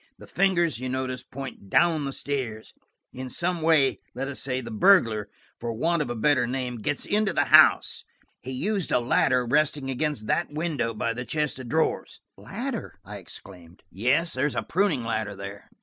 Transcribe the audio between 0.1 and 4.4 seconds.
The fingers, you notice, point down the stairs. In some way, let us